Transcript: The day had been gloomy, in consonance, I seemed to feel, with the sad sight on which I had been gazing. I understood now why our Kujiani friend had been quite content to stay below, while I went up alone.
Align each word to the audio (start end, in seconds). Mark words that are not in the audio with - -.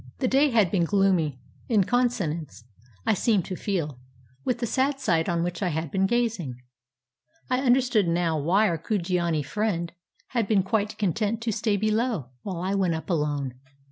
The 0.17 0.27
day 0.27 0.49
had 0.49 0.71
been 0.71 0.83
gloomy, 0.83 1.37
in 1.69 1.83
consonance, 1.83 2.63
I 3.05 3.13
seemed 3.13 3.45
to 3.45 3.55
feel, 3.55 3.99
with 4.43 4.57
the 4.57 4.65
sad 4.65 4.99
sight 4.99 5.29
on 5.29 5.43
which 5.43 5.61
I 5.61 5.67
had 5.67 5.91
been 5.91 6.07
gazing. 6.07 6.59
I 7.51 7.59
understood 7.61 8.07
now 8.07 8.35
why 8.39 8.67
our 8.67 8.79
Kujiani 8.79 9.45
friend 9.45 9.91
had 10.29 10.47
been 10.47 10.63
quite 10.63 10.97
content 10.97 11.39
to 11.43 11.51
stay 11.51 11.77
below, 11.77 12.31
while 12.41 12.61
I 12.63 12.73
went 12.73 12.95
up 12.95 13.11
alone. 13.11 13.53